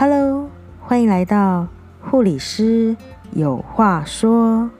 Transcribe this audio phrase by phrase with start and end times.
[0.00, 0.48] Hello，
[0.80, 1.68] 欢迎来到
[2.00, 2.96] 护理师
[3.32, 4.70] 有话说。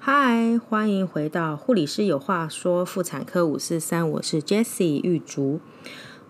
[0.00, 5.60] Hi，欢迎回到护理师有话说妇产科五四三，我是 Jessie 玉竹。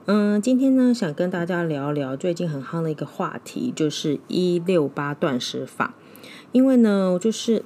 [0.04, 5.94] 嗯，今天呢，想跟大家聊聊最近很夯的一个话题，就是一六八断食法。
[6.52, 7.64] 因为呢，就是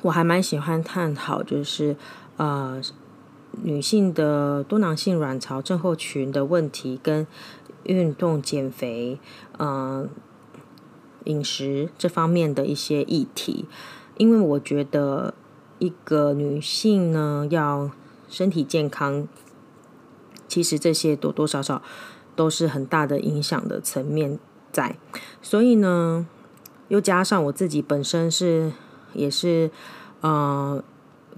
[0.00, 1.94] 我还蛮喜欢探讨，就是
[2.38, 2.80] 呃。
[3.62, 7.26] 女性的多囊性卵巢症候群的问题，跟
[7.82, 9.18] 运动减肥、
[9.58, 10.08] 嗯、
[11.24, 13.66] 饮食这方面的一些议题，
[14.16, 15.34] 因为我觉得
[15.78, 17.90] 一个女性呢，要
[18.28, 19.26] 身体健康，
[20.46, 21.82] 其实这些多多少少
[22.36, 24.38] 都是很大的影响的层面
[24.72, 24.96] 在，
[25.42, 26.26] 所以呢，
[26.88, 28.72] 又加上我自己本身是
[29.12, 29.70] 也是，
[30.20, 30.82] 呃。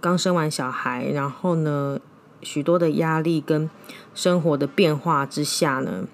[0.02, 2.00] 刚生完小孩，然后呢，
[2.42, 3.70] 许多的压力跟
[4.12, 6.08] 生活的变化之下呢，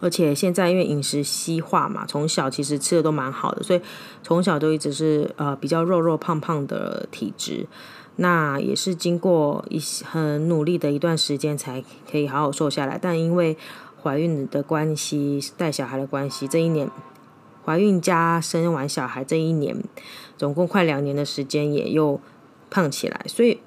[0.00, 3.82] 而且现在因为饮食西化嘛，从小其实吃的都蛮好的，所以
[4.22, 7.66] 从小都一直是呃比较肉肉胖胖的体质。
[8.14, 13.56] 那也是经过一些很努力的一段时间才可以好好瘦下来，但因为
[14.00, 16.88] 怀孕的关系、带小孩的关系，这一年
[17.64, 19.82] 怀孕加生完小孩这一年，
[20.36, 22.20] 总共快两年的时间也又。
[22.70, 23.60] 胖起来，所以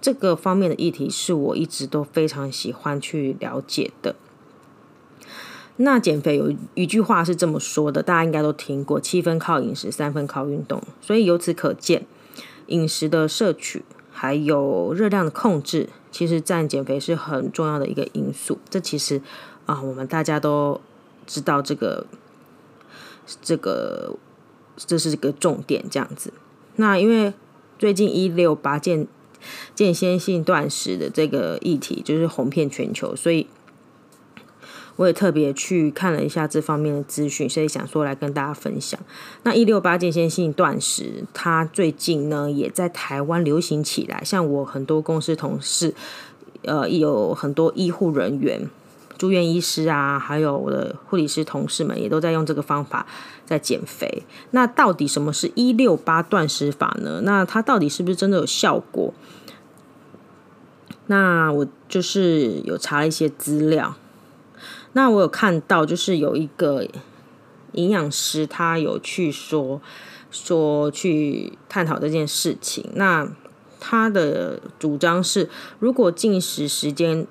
[0.00, 4.14] 这个方面的议题是我一直都非常喜欢去了解的。
[5.76, 10.80] 那减肥有一句话是这么说的，大家应该都听过：七分靠饮食，三分靠运动。
[11.00, 12.06] 所以由此可见，
[12.66, 13.82] 饮食的摄取
[14.12, 18.58] 还有热量的控制，其实占减肥是很重要的一个因素。
[18.70, 19.20] 这其实
[19.66, 20.80] 啊，我们大家都
[21.26, 22.06] 知道这个，
[23.42, 24.14] 这个
[24.76, 26.32] 这是一个重点，这样子。
[26.76, 27.32] 那因为。
[27.84, 29.06] 最近一六八间
[29.74, 33.46] 间歇性断食的这个议题就是红遍全球，所以
[34.96, 38.98] 我也特别去看了一下这方面的资讯，所以想说来跟大家分享。
[39.42, 45.94] 那一六八间歇性断食，它最近呢也在台湾流行起来，像我很多公司同事，
[46.62, 48.70] 呃，有很多医护人员。
[49.16, 53.06] 住院医师啊，还有我的护理师同事们也都在用这个方法
[53.44, 54.22] 在减肥。
[54.50, 57.20] 那到底什么是一六八断食法呢？
[57.22, 59.12] 那它到底是不是真的有效果？
[61.06, 63.96] 那我就是有查了一些资料。
[64.92, 66.88] 那我有看到，就是有一个
[67.72, 69.80] 营养师，他有去说
[70.30, 72.88] 说去探讨这件事情。
[72.94, 73.28] 那
[73.80, 77.26] 他的主张是，如果进食时间。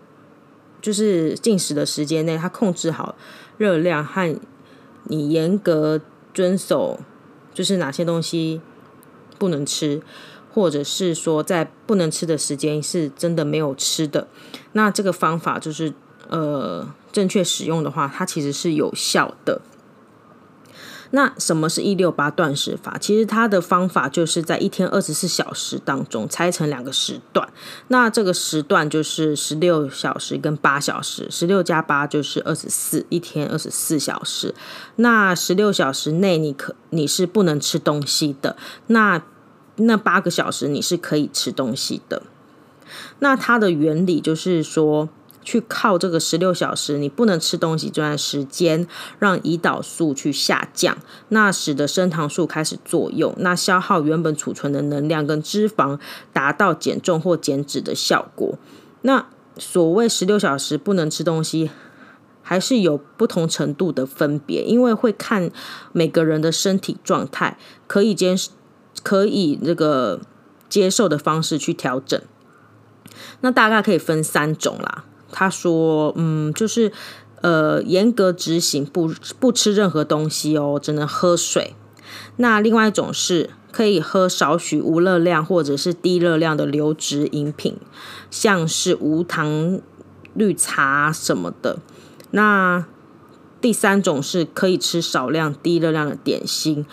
[0.81, 3.15] 就是进食的时间内，他控制好
[3.57, 4.37] 热量和
[5.05, 5.99] 你严格
[6.33, 6.99] 遵守，
[7.53, 8.61] 就是哪些东西
[9.37, 10.01] 不能吃，
[10.53, 14.27] 或者是说在不能吃的时间是真的没有吃的，
[14.73, 15.93] 那这个方法就是
[16.29, 19.61] 呃正确使用的话，它其实是有效的。
[21.15, 22.97] 那什么是一六八断食法？
[22.97, 27.47] 其实它的方法就是在一天二十四小时当中拆成两个时段。
[27.89, 34.55] 那这个时段就是十六小时跟八小时，十六加八就是二十四，一天二十四小时。
[34.95, 38.57] 那十六小时内你可你是不能吃东西的，
[38.87, 39.21] 那
[39.75, 42.23] 那八个小时你是可以吃东西的。
[43.19, 45.09] 那它的原理就是说。
[45.43, 48.87] 去靠这个十六小时，你不能吃东西这段时间，
[49.19, 50.97] 让胰岛素去下降，
[51.29, 55.99] 那使得升糖素开始作用，那消耗原本储存的能量跟脂肪，
[56.31, 58.57] 达到减重或减脂的效果。
[59.01, 59.27] 那
[59.57, 61.69] 所谓十六小时不能吃东西，
[62.41, 65.51] 还是有不同程度的分别，因为会看
[65.91, 68.35] 每个人的身体状态，可以接
[69.03, 70.21] 可以那个
[70.69, 72.19] 接受的方式去调整。
[73.41, 75.05] 那大概可以分三种啦。
[75.33, 76.91] 他说：“嗯，就是
[77.41, 81.75] 呃，严格执行不不吃任何东西哦，只能喝水。
[82.37, 87.75] 那另外一种是可以喝少许无热量或者是低热量的流质饮品，
[88.29, 89.81] 像是无糖
[90.35, 91.79] 绿茶什么的。
[92.31, 92.85] 那
[93.59, 96.85] 第三种是可以吃少量低热量的点心，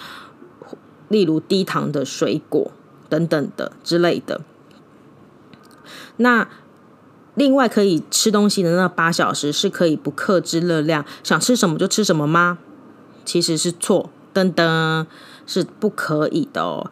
[1.09, 2.73] 例如低糖的水果
[3.09, 4.41] 等等的之类的。
[6.17, 6.49] 那。”
[7.35, 12.59] 另外，可以吃东西的那八小时是可以不克制热量，想吃什么就吃什么吗？
[13.25, 15.07] 其实是错，噔噔，
[15.47, 16.91] 是不可以的哦。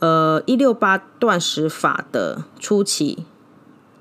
[0.00, 3.24] 呃，一六八断食法的初期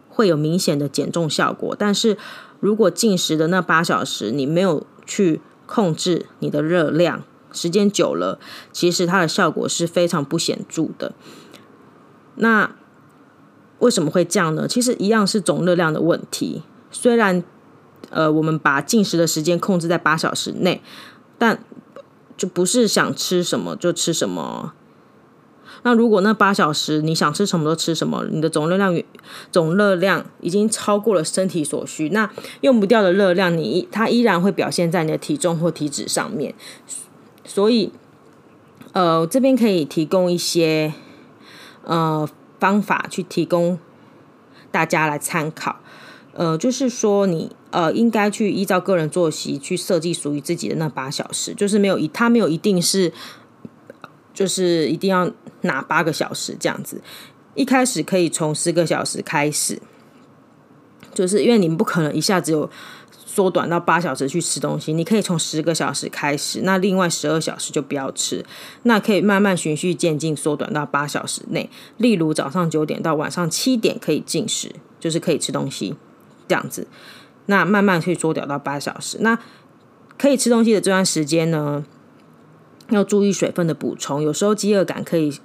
[0.09, 2.17] 会有明显的减重效果，但是
[2.59, 8.39] 如果进食的那八小时你没有去控制你的热量，时间久了，
[8.71, 11.13] 其实它的效果是非常不显著的。
[12.35, 12.71] 那
[13.79, 14.67] 为什么会这样呢？
[14.67, 16.61] 其实一样是总热量的问题。
[16.91, 17.43] 虽然
[18.09, 20.81] 呃，我们把进食的时间控制在八小时内，
[21.37, 21.63] 但
[22.35, 24.73] 就不是想吃什么就吃什么。
[25.83, 29.01] 那如果那八小时你想吃什么都吃什么，你的总热量
[29.51, 32.29] 总热量已经超过了身体所需，那
[32.61, 36.53] 用不掉的热量你它依然会表现在你的体重或体脂上面。
[37.45, 37.91] 所以，
[38.93, 40.93] 呃，这边可以提供一些
[41.83, 42.27] 呃
[42.59, 43.79] 方法去提供
[44.71, 45.77] 大家来参考。
[46.33, 53.11] 呃，就是说你呃应该去依照个人作息去设计属于自己的那八小时，就是没有一他没有一定是。
[54.31, 55.29] 就是一定要
[55.63, 57.01] 拿八个小时这样子，
[57.55, 59.81] 一开始可以从十个小时开始，
[61.13, 62.69] 就是因为你们不可能一下子有
[63.31, 68.43] 缩短到八小时去吃东西，你可以从十个小时开始，那另外十二小时就不要吃，
[68.83, 71.69] 那可以慢慢循序渐进缩短到八小时内。
[71.97, 75.95] 例如早上九点到晚上七点可以进食，就是可以吃东西
[76.47, 76.87] 这样子，
[77.45, 79.19] 那慢慢可以缩短到八小时。
[79.21, 79.37] 那
[80.17, 81.85] 可以吃东西的这段时间呢，
[82.89, 85.39] 要注意水分的补充，有时候饥饿感可以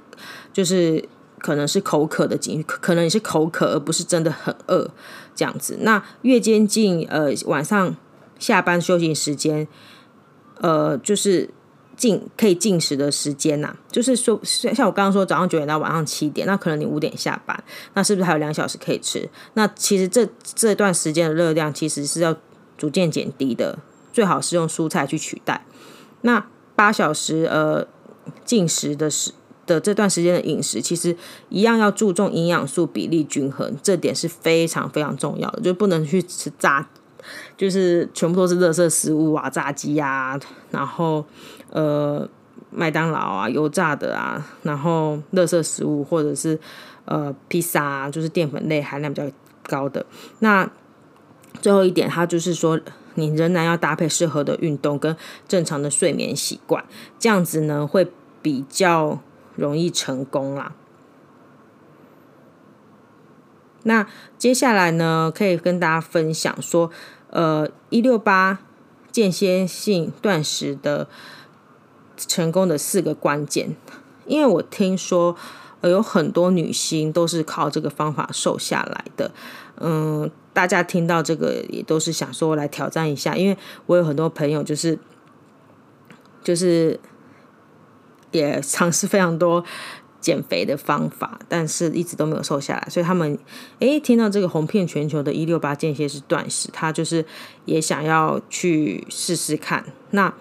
[0.54, 1.06] 就是
[1.38, 4.90] 可能是口渴的，可能你是口渴，而不是真的很饿
[5.34, 5.78] 这样子。
[5.81, 7.96] 那越接近呃晚上
[8.38, 9.66] 下班休息时间，
[10.60, 11.50] 呃就是
[11.96, 17.62] 进可以进食的时间呐、就是说像我刚刚说早上九点到晚上七点，那可能你五点下班，
[17.94, 19.28] 那是不是还有两小时可以吃？
[19.54, 22.37] 那其实这这段时间的热量其实是要
[22.76, 23.78] 逐渐减低的，
[24.12, 25.64] 最好是用蔬菜去取代。
[26.22, 26.44] 那
[26.75, 27.87] 八小时呃
[28.44, 29.32] 进食的时
[29.66, 31.16] 的这段时间的饮食，其实
[31.49, 36.87] 一样要注重营养素比例均衡，这点是非常非常重要的，就不能去吃炸，
[37.56, 40.38] 就是全部都是垃圾食物啊，炸鸡啊，
[40.70, 41.25] 然后
[41.70, 42.28] 呃
[42.70, 46.58] 麦当劳啊，油炸的啊，然后垃圾食物或者是
[47.05, 49.28] 呃披萨啊，就是淀粉类含量比较
[49.64, 50.05] 高的。
[50.40, 50.70] 那
[51.61, 52.81] 最后一点，它就是说。
[53.16, 55.16] 你仍然要搭配适合的运动跟
[55.46, 56.84] 正常的睡眠习惯，
[57.16, 58.11] 这样子呢会
[58.43, 59.20] 比较
[59.56, 60.74] 容易成功啦。
[63.82, 64.06] 那
[64.38, 66.90] 接下来呢，可以跟大家分享说，
[67.30, 68.60] 呃，一六八
[69.10, 71.08] 间歇性断食的
[72.16, 73.76] 成功的四个关键，
[74.26, 75.36] 因为我听说，
[75.82, 79.32] 有很多女性都是靠这个方法瘦下来的，
[79.80, 80.30] 嗯。
[80.54, 84.96] 大家听到这个也都是想说来挑战一下，因为我有很多朋友就是
[86.44, 87.00] 就是
[88.34, 89.64] 也尝试非常多
[90.20, 93.38] 减肥的方法，但是一直都没有瘦下来，所以他们
[93.78, 97.25] 诶听到这个红遍全球的一六八间歇式断食，他就是
[97.64, 99.84] 也想要去试试看。
[100.10, 100.32] 那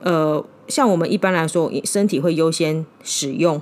[0.00, 3.60] 呃，像我们一般来说，身体会优先使用。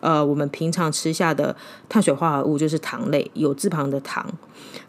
[0.00, 1.54] 呃，我们平常吃下的
[1.86, 4.26] 碳水化合物就是糖类，有字旁的糖，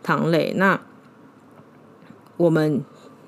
[0.02, 0.54] 糖类。
[0.56, 0.80] 那
[2.38, 2.82] 我们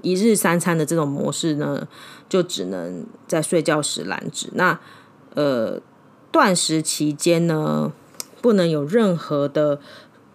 [0.04, 1.88] 一日三餐的这种模式呢，
[2.30, 4.50] 就只能在睡觉时拦止。
[4.54, 4.80] 那
[5.34, 5.82] 呃，
[6.32, 7.92] 断食期间呢，
[8.40, 9.80] 不能有任何的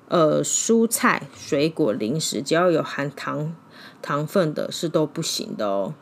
[0.09, 3.55] 呃蔬菜、水果、零食，只要有含糖
[4.03, 5.95] 糖分的是都不行的哦。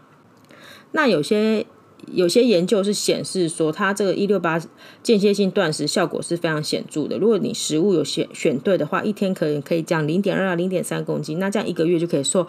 [0.93, 1.67] 那有些。
[2.13, 4.61] 有些研究是显示说，它这个一六八
[5.03, 7.19] 间歇性断食效果是非常显著的。
[7.19, 12.47] 如果你食物有选选对的话，一天可以可以降零点二到零点三公斤，那这样一个月就可以瘦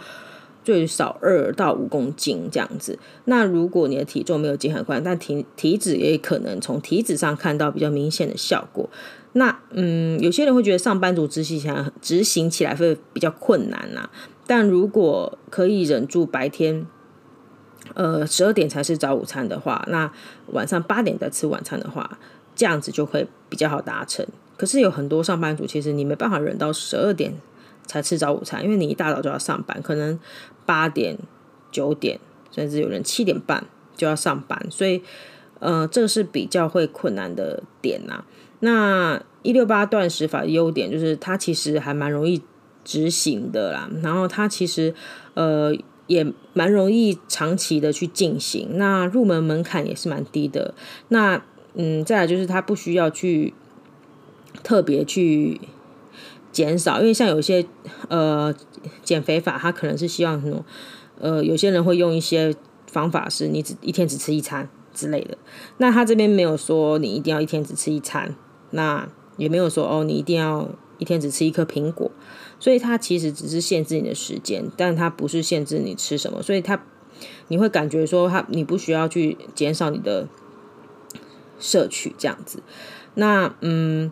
[0.67, 2.99] 最少二到五公斤这样子。
[3.23, 8.89] 那如果你的体重没有减很快，但体体脂也可能从体脂上看到比较明显的效果。
[9.31, 14.09] 那嗯，有些人会觉得上班族执行起来执行起来会比较困难呐、
[14.45, 16.85] 但如果可以忍住白天。
[17.93, 20.11] 呃，十二点才吃早午餐的话，那
[20.47, 22.19] 晚上八点再吃晚餐的话，
[22.53, 24.27] 这样子就会比较好达成。
[24.57, 27.33] 可是有很多上班族，其实你没办法忍到十二点
[27.85, 30.19] 才吃早午餐，因为你一大早就要上班，可能
[30.67, 31.17] 八点、
[31.71, 32.19] 九点，
[32.51, 35.01] 甚至有人七点半就要上班，所以
[35.57, 38.23] 呃，这个是比较会困难的点呐。
[38.59, 42.43] 那一六八断食法的优点就是它其实还蛮容易
[42.83, 44.93] 执行的啦，然后它其实
[45.33, 45.75] 呃。
[46.07, 50.73] 也蛮容易长期的去进行，那入门门槛也是蛮低的。
[51.09, 51.43] 那
[51.73, 53.53] 嗯，再来就是它不需要去
[54.63, 55.59] 特别去
[56.57, 57.63] 减少，因为像有些
[58.09, 58.51] 呃
[59.03, 60.65] 减肥法，它可能是希望什么
[61.19, 62.55] 呃，有些人会用一些
[62.87, 65.37] 方法是你只一天只吃一餐之类的。
[65.77, 68.35] 那他这边没有说你一定要一天只吃一餐，
[68.71, 72.09] 那也没有说哦，你一定要一天只吃一颗苹果。
[72.59, 76.41] 所以它其实只是限制你的时间，但它不是限制你吃什么。
[76.41, 76.83] 所以它
[77.49, 80.27] 你会感觉说，它你不需要去减少你的
[81.59, 82.63] 摄取这样子。
[83.13, 84.11] 那嗯，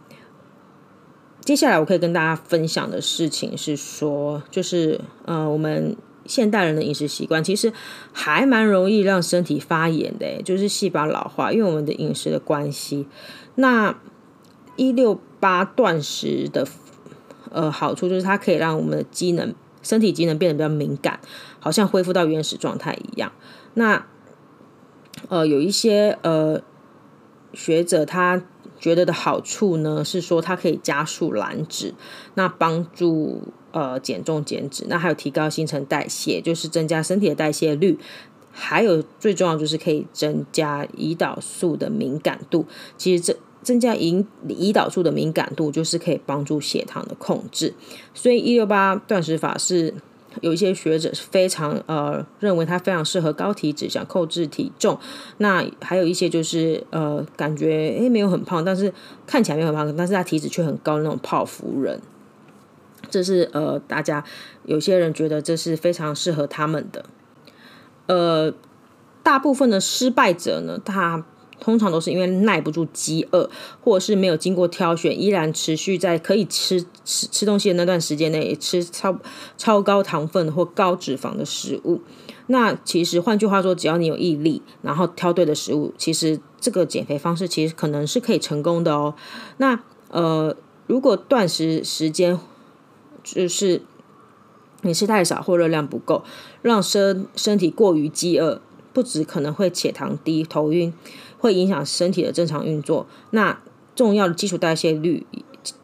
[1.45, 7.71] 接下来我可以跟大家分享的事情是说，就是呃，我们现代人的饮食习惯其实
[8.11, 13.07] 还蛮容易让身体发炎的，就是细胞老化，因为我们的饮食的关系。
[13.53, 13.95] 那
[14.75, 16.67] 一六八断食的
[17.51, 21.19] 呃好处就是它可以让我们的机能、身体机能变得比较敏感，
[21.59, 23.31] 好像恢复到原始状态一样。
[23.75, 24.07] 那
[25.29, 26.59] 呃有一些呃
[27.53, 28.41] 学者他。
[28.85, 31.95] 觉得的好处呢，是说它可以加速燃脂，
[32.35, 37.97] 那帮助呃减重减脂，那还有提高新陈代谢，就是增加身体的代谢率，
[38.51, 42.67] 还有最重要就是可以增加胰岛素的敏感度。
[42.95, 47.73] 其实这增加胰胰岛素的敏感度，就是可以帮助血糖的控制。
[48.13, 49.95] 所以一六八断食法是。
[50.41, 54.99] 有一些学者是非常呃认为它非常适合高体脂，想控制体重。
[55.37, 58.93] 那还有一些就是呃感觉诶没有很胖，但是
[59.25, 61.99] 看起来没有很胖，但是他体脂却很高的那种泡芙人。
[63.09, 64.23] 这是呃大家
[64.65, 67.05] 有些人觉得这是非常适合他们的。
[68.07, 68.53] 呃，
[69.23, 71.25] 大部分的失败者呢，他。
[71.59, 73.49] 通常都是因为耐不住饥饿，
[73.83, 79.17] 或者是没有经过挑选，依然持续在可以吃吃吃东西的那段时间内吃超
[79.57, 82.01] 超高糖分或高脂肪的食物。
[82.47, 89.15] 那其实换句话说，只要你有毅力，然后挑对的食物，其实这个减肥方式其实可能是可以成功的哦。
[89.57, 92.39] 那呃，如果断食时间
[93.23, 93.81] 就是
[94.81, 96.23] 你吃太少或热量不够，
[96.61, 98.61] 让身身体过于饥饿，
[98.93, 100.93] 不止可能会血糖低、头晕。
[101.45, 103.61] 会影响身体的正常运作，那
[103.95, 105.23] 重要的基础代谢率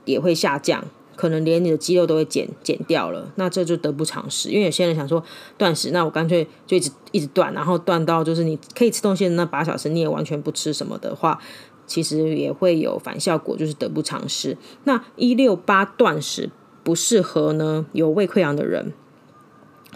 [0.06, 0.84] 也会下降，
[1.15, 4.50] 可能连你的肌肉都会减减掉了，那这就得不偿失。
[4.50, 5.24] 因为有些人想说
[5.60, 11.39] 断食，那我干脆就一直一直断，然后断到就是你可以吃东西的那八小时，你也完全不吃什么的话，
[11.86, 14.58] 其实也会有反效果，就是得不偿失。
[14.86, 16.50] 那一六八断食
[16.84, 18.94] 不适合呢，有胃溃疡的人。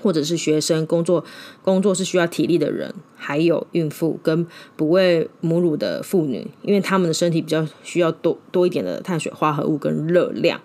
[0.06, 1.26] 或者是学生工作，
[1.64, 4.46] 工作是需要体力的人，还有孕妇跟
[4.76, 10.62] 不喂母乳的妇女，因为他们的身体比较需要多多一点的碳水化合物跟热量。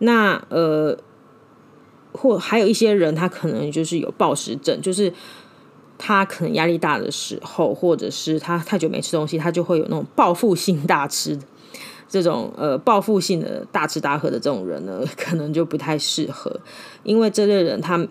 [0.00, 0.98] 那呃，
[2.12, 5.10] 或还有一些人，他可能就是有暴食症，就是
[5.96, 11.38] 他可能压力大的时候，或者是他太久没吃东西，他就会有那种报复性大吃，
[12.06, 16.60] 这种呃报复性的大吃大喝的这种人呢， 可能就不太适合，
[17.02, 18.06] 因为这类人他。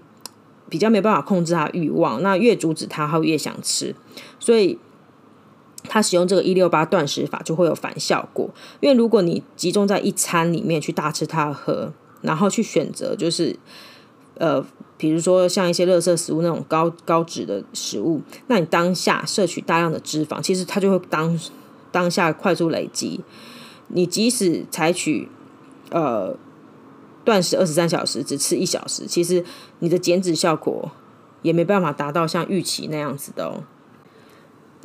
[0.73, 3.95] 比较没办法控制他欲望，那越阻止他，他越想吃，
[4.39, 4.79] 所以
[5.83, 8.49] 他使用这个一六八断食法就会有反效果。
[8.79, 13.55] 因为如果你集中在一餐里面去大吃大喝，然后去选择就是
[14.39, 14.65] 呃，
[14.97, 21.39] 比如说像一些垃圾食物那种高高脂的食物，那你当下摄取大量的脂肪，其实它就会当
[21.91, 23.21] 当下快速累积。
[23.89, 25.29] 你即使采取
[25.91, 26.35] 呃。
[27.25, 29.41] 断食二十三小时，只吃一小时，其实
[29.83, 30.89] 你的减脂效果
[31.41, 33.63] 也没办法达到像预期那样子的哦。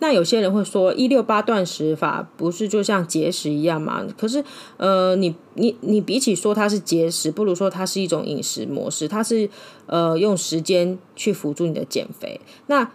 [0.00, 4.04] 那有些人会说，一六八断食法不是就像节食一样吗？
[4.18, 4.44] 可是，
[4.76, 9.48] 呃，你你你比起说它是节食，不如说它是一种饮食模式，它是
[9.86, 12.40] 呃用时间去辅助你的减肥。
[12.66, 12.90] 那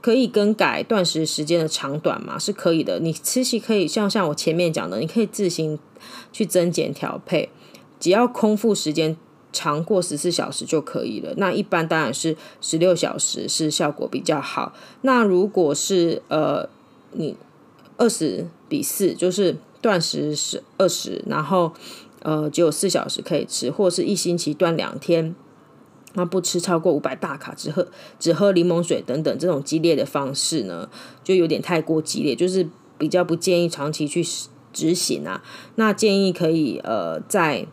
[0.00, 2.38] 可以更改断食时间的长短吗？
[2.38, 2.98] 是可以的。
[3.00, 5.78] 你吃起可以像像我前面讲的，你可以自行
[6.32, 7.50] 去增减调配。
[8.00, 9.16] 只要空腹时间
[9.54, 11.32] 长过十四小时就可以了。
[11.36, 14.74] 那一般当然是十六小时是效果比较好。
[15.02, 16.68] 那如果是呃
[17.12, 17.36] 你
[17.96, 21.72] 二十比四，就是断食是二十，然后
[22.22, 25.34] 呃只有四小时可以吃，或是一星期断两天，
[26.14, 27.86] 那不吃超过五百大卡，只喝
[28.18, 30.90] 只喝柠檬水等等这种激烈的方式呢，
[31.22, 32.68] 就有点太过激烈，就是
[32.98, 34.26] 比较不建议长期去
[34.72, 35.40] 执行啊。
[35.76, 37.66] 那建议可以呃在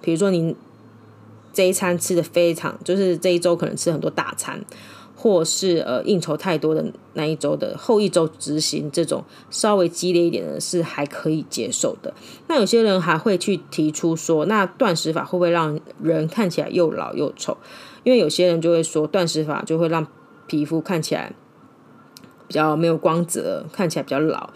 [0.00, 0.54] 比如说，您
[1.56, 4.62] 这一餐吃的非常，就是这一周可能吃很多大餐，
[5.16, 6.84] 或是呃应酬太多的
[7.14, 12.12] 那一周的后一周执行这种稍微激烈一点的，是还可以接受的。
[12.48, 17.56] 那有些人还会去提出说，那断食法会不会让人看起来又老又丑？
[18.04, 20.06] 因为有些人就会说，断食法就会让
[20.46, 21.32] 皮肤看起来
[22.46, 24.50] 比较没有光泽，看起来比较老。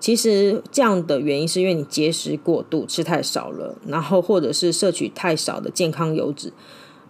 [0.00, 6.52] 其实这样的原因是因为你节食过度，吃太少了，然后或者是摄取太少的健康油脂，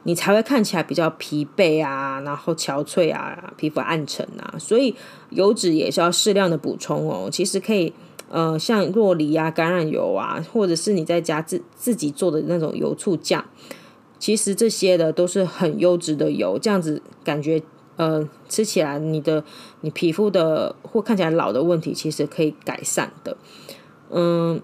[0.05, 4.55] 你才会看起来比较疲惫啊，然后憔悴啊，皮肤暗沉啊。
[4.59, 4.95] 所以
[5.31, 7.29] 油脂也是要适量的补充哦。
[7.31, 7.93] 其实可以，
[8.31, 13.45] 呃，像酪梨啊、橄榄油啊，或者是你在家自自己做的那种油醋酱，
[14.19, 17.63] 其实这些的都是很优质的油，这样子感觉。
[17.97, 19.45] 呃，吃起来你的
[19.83, 23.37] 你皮肤的或看起来老的问题，其实可以改善的。
[24.11, 24.61] 嗯，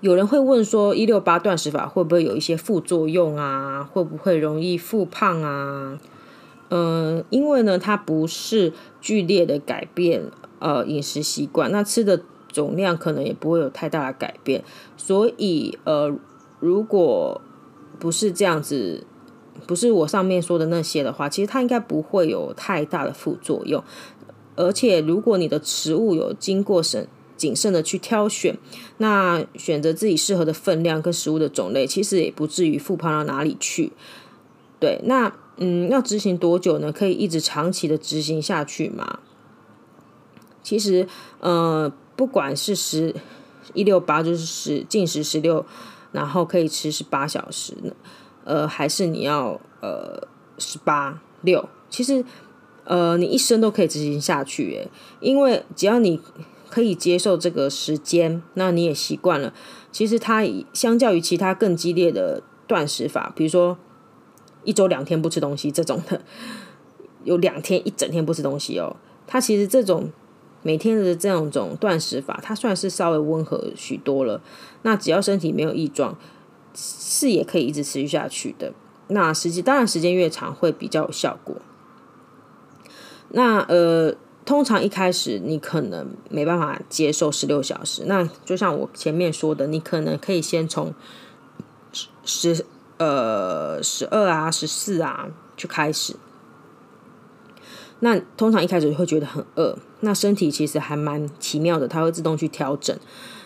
[0.00, 3.84] 有人会问说，一六八断食法会不会有一些副作用啊？
[3.84, 5.98] 会不会容易复胖啊？
[6.70, 10.24] 嗯、因为呢，它不是剧烈的改变
[10.58, 14.64] 呃饮食习惯，那吃的总量可能也不会有太大的改变，
[14.96, 16.12] 所以呃，
[16.58, 17.40] 如果
[18.00, 19.06] 不是这样子，
[19.66, 23.82] 不是我上面说的那些的话，其实它应该不会有太大的副作用。
[24.56, 28.56] 而且，如果你的食物有经过审谨慎的去挑选，
[28.98, 33.92] 那选择自己适合的分量跟食物的种类，其实也不至于复胖到哪里去。
[34.78, 36.92] 对，那嗯，要执行多久呢？
[36.92, 39.18] 可以一直长期的执行下去吗？
[40.62, 41.06] 其实，
[41.40, 43.14] 呃，不管是十
[43.72, 45.66] 一六八，就是十禁食十六，
[46.12, 47.74] 然后可以吃十八小时，
[48.44, 50.26] 呃，还是你要呃
[50.58, 52.24] 十八六，其实。
[52.86, 56.20] 呃，你一生都可以执行下去，耶，因为只要你
[56.68, 59.54] 可以接受这个时间，那你也习惯了。
[59.90, 60.42] 其实它
[60.74, 63.78] 相较于其他更激烈的断食法，比如说
[64.64, 66.20] 一周两天不吃东西这种的，
[67.24, 68.94] 有两天一整天不吃东西哦。
[69.26, 70.10] 它其实这种
[70.60, 74.42] 每天的这样种断食法，它算是稍微温和许多了。
[74.82, 76.18] 那只要身体没有异状，
[76.74, 78.72] 是也可以一直持续下去的。
[79.08, 81.56] 那实际当然时间越长会比较有效果。
[83.30, 84.14] 那呃，
[84.44, 90.94] 通常一开始你可能没办法接受十六小时，那就像我前面说的，你可能可以先从
[92.24, 92.64] 十
[92.98, 96.16] 呃十二啊、十四啊去开始。
[98.00, 102.96] 那通常一开始会觉得很饿，那身体其实还蛮奇妙的，它会自动去调整。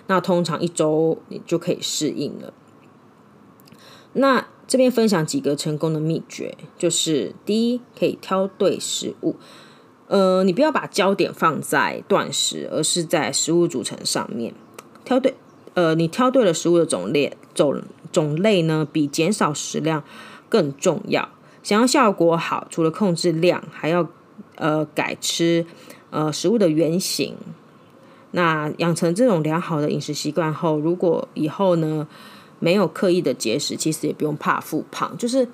[0.06, 2.52] 那通常一周你就可以适应了。
[4.19, 9.37] 那这边分享几个成功的秘诀，就是第一，可以挑对食物。
[10.09, 14.55] 呃，你不要把焦点放在断食，而是在食物组成上面。
[15.05, 15.35] 挑对，
[15.75, 20.02] 呃，你挑对了食物的种类，种种类呢，比减少食量
[20.49, 21.28] 更重要。
[21.63, 24.09] 想要效果好，除了控制量，还要
[24.57, 25.67] 呃改吃
[26.11, 27.37] 呃食物的原型。
[28.33, 32.07] 那养成这种良好的饮食习惯后，如果以后呢
[32.58, 35.49] 没有刻意的节食，其实也不用怕复胖，就是。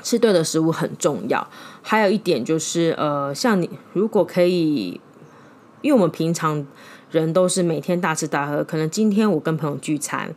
[0.00, 1.44] 吃对的食物很重要，
[1.82, 5.00] 还有一点就是，呃，像你如果可以，
[5.82, 6.64] 因为我们平常
[7.10, 10.32] 人都是每天大吃大喝，可能今天我跟朋友聚餐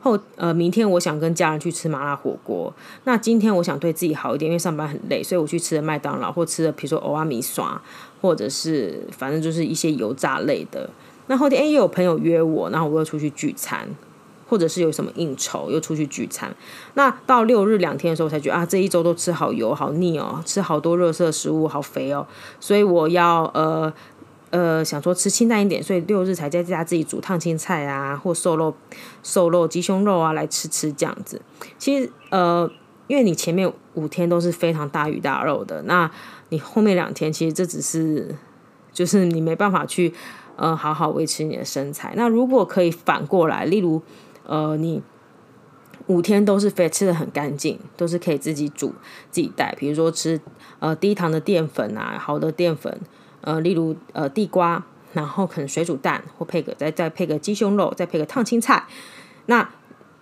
[0.00, 2.74] 后，呃，明天我想跟家人去吃麻辣火锅，
[3.04, 7.80] 那今天我想对自己好一点，因为上班很累，所以我去吃了麦当劳或吃了，比如说蚵仔米刷，
[8.20, 10.90] 或者是反正就是一些油炸类的。
[11.28, 13.88] 那后天哎，又有朋友约我，然后我又出去聚餐。
[14.54, 16.54] 或者是有什么应酬，又出去聚餐，
[16.94, 22.24] 那到六日两天的时候，才觉得啊，这一周都吃好油，好腻哦，吃好多热色食物，好肥哦，
[22.60, 23.92] 所以我要呃
[24.50, 28.72] 呃想说吃清淡一点，所以六日才在家自己煮烫青菜啊，或瘦肉、
[29.24, 31.42] 瘦肉、鸡胸肉啊来吃吃这样子。
[31.76, 32.70] 其实呃，
[33.08, 36.08] 因为你前面五天都是非常大鱼大肉的，那
[36.50, 38.32] 你后面两天其实这只是
[38.92, 40.14] 就是你没办法去
[40.54, 42.12] 呃好好维持你的身材。
[42.14, 44.00] 那如果可以反过来，例如。
[44.46, 45.02] 呃，你
[46.06, 48.94] 五天都是非吃得很干净，都是可以自己煮
[49.30, 49.74] 自己带。
[49.78, 50.40] 比如说吃
[50.78, 53.00] 呃低糖的淀粉啊，好的淀粉，
[53.40, 58.86] 呃，例如呃地瓜，然后可能水煮蛋，或配个再再配个鸡胸肉，再配个烫青菜。
[59.46, 59.70] 那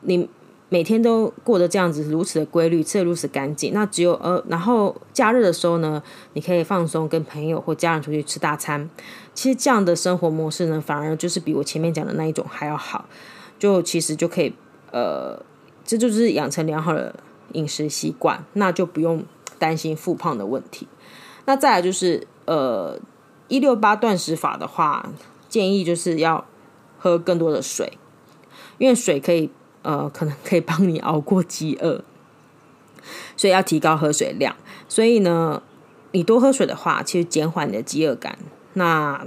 [0.03, 0.29] 你
[0.69, 3.73] 每天都过得这样子如此的规律，吃得如此干净。
[3.75, 6.03] 那只有呃，然后假日的时候呢，
[6.35, 8.89] 你可以放松，跟朋友或家人出去吃大餐。
[9.35, 13.05] 其实这样的生活模式呢，反而就是比我前面讲的那一种还要好。
[13.62, 14.53] 就其实就可以，
[14.90, 15.40] 呃，
[15.85, 17.14] 这就是养成良好的
[17.53, 19.25] 饮食习惯，那就不用
[19.57, 20.88] 担心复胖的问题。
[21.44, 22.98] 那再来就是，呃，
[23.46, 25.12] 一六八断食法的话，
[25.48, 26.44] 建议就是要
[26.98, 27.96] 喝更多的水，
[28.79, 29.48] 因为水可以，
[29.83, 32.03] 呃，可能可以帮你熬过饥饿，
[33.37, 34.57] 所以要提高喝水量。
[34.88, 35.62] 所以呢，
[36.11, 38.37] 你多喝水的话，其实减缓你的饥饿感。
[38.72, 39.25] 那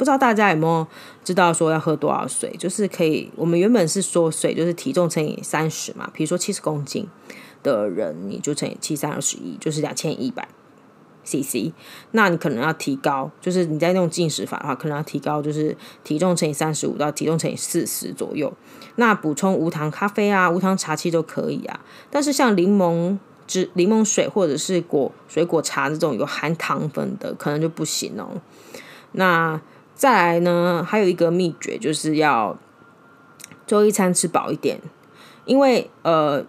[0.00, 0.86] 不知道大家有没有
[1.22, 2.50] 知道说要喝多少水？
[2.58, 6.08] 就是可以，我们原本是说水就是体重乘以三十嘛。
[6.14, 7.06] 比如说七十公斤
[7.62, 10.48] 的人，你就乘以七三二十一，就是两千一百
[11.22, 11.74] CC。
[12.12, 18.50] 那你可能要提高，就是你在那种禁食法的话，可能要提高，就是体重乘以三十五到体重乘以四十左右。
[18.96, 21.78] 那补充无糖咖啡啊、无糖茶其实都可以啊。
[22.10, 28.40] 但是像柠檬汁、柠檬水或者是果水果茶这种有含糖分的，可能就不行哦。
[29.12, 29.60] 那
[30.00, 32.58] 再来呢，还有一个秘诀，就是要
[33.66, 34.80] 最后一餐吃饱一点，
[35.44, 36.42] 因为呃，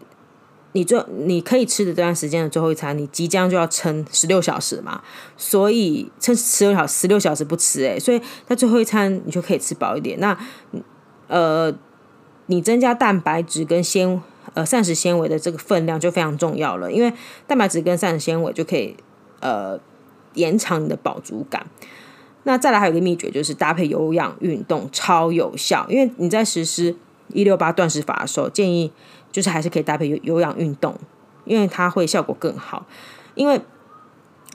[0.72, 5.02] 你最你可以吃的这段时间的最后一餐，你即将就要撑十六小时嘛，
[5.36, 10.18] 所以撑十六小十六小时不吃，诶，所以在最后一餐你就可以吃饱一点。
[10.22, 10.38] 那
[11.28, 11.74] 呃，
[12.46, 17.12] 你增加蛋白质跟纤呃膳食纤维的这个分量就非常重要了，因为
[17.48, 18.96] 蛋白质跟膳食纤维就可以
[19.42, 19.78] 呃
[20.36, 21.68] 延长你的饱足感。
[22.44, 26.96] 那再来还有一个秘诀，就是搭配有氧运动超有效，因为你在实施
[27.30, 28.92] 一六八断食法的时候，建议
[29.32, 30.96] 就是还是可以搭配有有氧运动，
[31.46, 32.86] 因为它会效果更好，
[33.36, 33.62] 因为。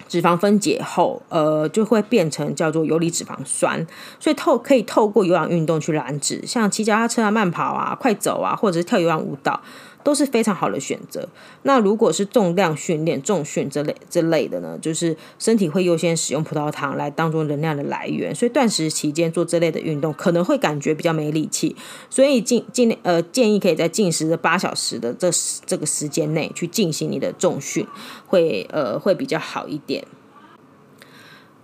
[0.08, 3.84] 脂肪分解后，呃，就会变成叫做游离脂肪酸，
[4.20, 9.60] 所以透可以透过有氧运动去燃脂，像骑脚踏车啊、慢跑啊、快走啊，或者是跳有氧舞蹈。
[10.06, 11.28] 都是非常好的选择。
[11.64, 21.74] 那如果是重量训练、重训这类这类的呢，就是身体会优先使用葡萄糖来当做能量的来源，所以断食期间做这类的运动可能会感觉比较没力气，
[22.08, 25.28] 所以尽尽呃建议可以在进食的八小时的这
[25.66, 27.84] 这个时间内去进行你的重训，
[28.28, 30.04] 会呃会比较好一点。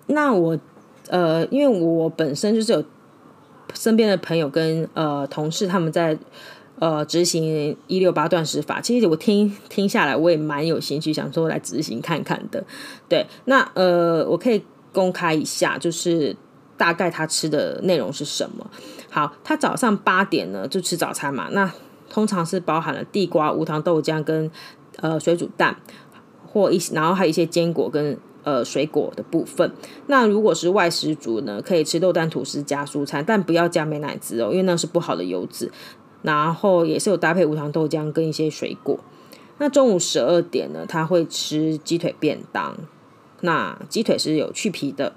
[0.08, 0.58] 那我
[1.10, 2.84] 呃因为我本身就是有
[3.72, 6.18] 身边的朋友跟呃同事他们在。
[6.78, 12.64] 呃，执行一六八断食法，其实我听听下来，我也蛮有兴趣，想说来执行看看的。
[13.08, 16.34] 对，那呃，我可以公开一下，就是
[16.76, 18.68] 大概他吃的内容是什么。
[19.08, 21.72] 好，他早上八点呢就吃早餐嘛，那
[22.10, 24.50] 通常是包含了地瓜、无糖豆浆跟
[24.96, 25.76] 呃水煮蛋，
[26.46, 29.70] 或一然后还有一些坚果跟呃水果的部分。
[30.08, 35.70] 那如果是外食族呢，可以吃豆蛋吐司加蔬菜，但不要加美乃滋哦，因为那是不好的油脂。
[36.22, 38.98] 然后也是有搭配无糖豆浆跟一些水果。
[39.58, 42.76] 那中午十二点呢，他会吃鸡腿便当。
[43.40, 45.12] 那鸡腿是有去皮的。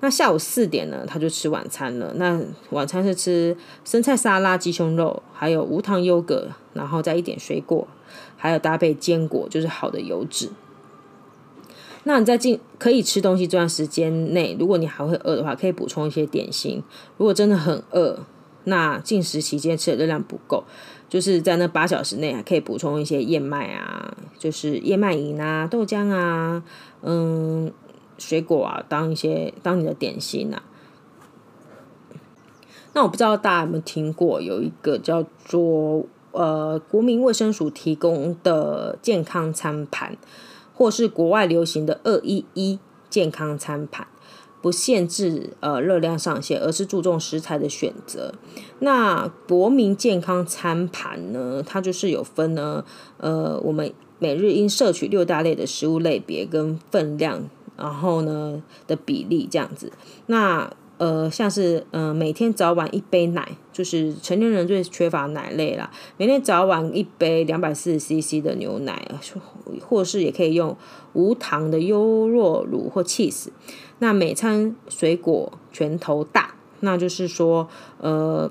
[0.00, 2.12] 那下午四点呢，他就吃晚餐了。
[2.16, 7.86] 那晚餐是吃生菜沙拉、鸡胸肉，还有无糖优格，然后再一点水果，
[8.36, 10.50] 还有搭配坚果，就是好的油脂。
[12.04, 16.82] 那你在进可以吃东西这段时间内，如果你还会饿的话，可以补充一些点心。
[17.16, 18.18] 如果真的很饿，
[18.64, 20.64] 那进食期间吃的热量不够，
[21.08, 26.62] 就是在那八小时内还可以补充一些燕麦啊，就是燕麦饮啊、豆浆啊、
[27.02, 27.72] 嗯、
[28.18, 30.62] 水果啊，当一些当你的点心啊。
[32.94, 40.16] 那我不知道大家有没有听过，有一个叫做呃国民卫生署提供的健康餐盘，
[40.74, 44.06] 或是国外流行的二一一健康餐盘。
[44.62, 48.32] 不限制呃热量上限，而是注重食材的选择。
[48.78, 52.84] 那国民健康餐盘呢，它就是有分呢，
[53.18, 57.42] 呃，我们每日应摄取六大类的食物类别跟分量，
[57.76, 59.90] 然后呢的比例这样子。
[60.26, 65.90] 那呃，像是呃每天早晚一杯奶，就是成年人最缺乏奶类啦。
[66.16, 69.10] 每天早晚一杯两百四十 CC 的牛奶，
[69.80, 70.76] 或是也可以用
[71.14, 73.48] 无糖的优酪乳或 cheese。
[74.02, 78.50] 那每餐水果拳头大，那就是说，呃，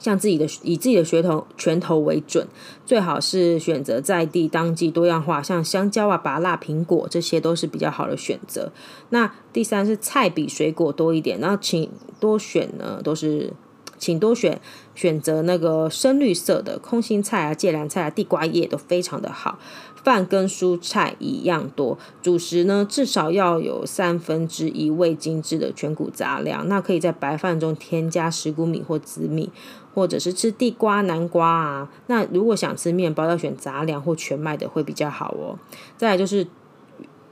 [0.00, 2.48] 像自己的以自己的拳头拳头为准，
[2.84, 8.72] 最好是选择在地当季多样化，像香蕉啊、芭乐、苹果，这些都是比较好的选择。
[9.10, 13.52] 那第三是菜比水果多一点，然后请多选呢，都是
[13.98, 14.60] 请多选
[14.96, 19.60] 选择那个深绿色的空心菜啊、芥蓝菜啊、地瓜叶都非常的好。
[20.08, 26.66] 饭跟蔬菜一样多，主食呢至少要有三分之一未精制的全谷杂粮。
[26.66, 29.50] 那可以在白饭中添加石谷米或紫米，
[29.94, 31.90] 或者是吃地瓜、南瓜啊。
[32.06, 35.58] 那如果想吃面包，要选杂粮或全麦的会比较好哦。
[35.98, 36.46] 再来就是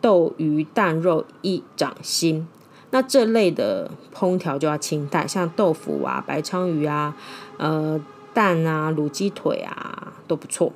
[0.02, 2.46] 豆、鱼、蛋、肉一掌心，
[2.90, 7.16] 那这类的烹调就要清淡，像豆腐啊、白鲳鱼啊、
[7.56, 7.98] 呃
[8.34, 10.74] 蛋啊、卤鸡腿啊都不错，